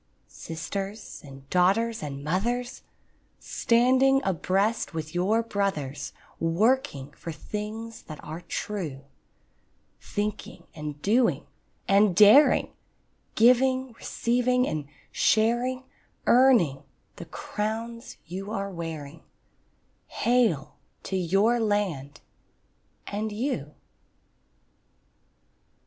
Sisters 0.27 1.21
and 1.23 1.47
daughters 1.51 2.01
and 2.01 2.23
mothers, 2.23 2.81
Standing 3.37 4.19
abreast 4.23 4.95
with 4.95 5.13
your 5.13 5.43
brothers, 5.43 6.11
Working 6.39 7.11
for 7.11 7.31
things 7.31 8.01
that 8.07 8.19
are 8.23 8.41
true; 8.41 9.05
Thinking 10.01 10.65
and 10.73 10.99
doing 11.03 11.45
and 11.87 12.15
daring, 12.15 12.73
Giving, 13.35 13.91
receiving, 13.93 14.67
and 14.67 14.87
sharing, 15.11 15.83
Earning 16.25 16.81
the 17.17 17.25
crowns 17.25 18.17
you 18.25 18.49
are 18.49 18.71
wearing— 18.71 19.21
Hail 20.07 20.77
to 21.03 21.15
your 21.15 21.59
land 21.59 22.21
and 23.05 23.31
you! 23.31 23.75